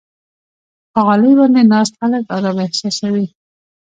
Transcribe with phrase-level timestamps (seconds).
[0.93, 3.25] په غالۍ باندې ناست خلک آرام احساسوي.